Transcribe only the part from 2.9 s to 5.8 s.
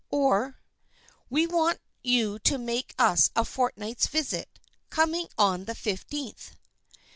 us a fortnight's visit, coming on the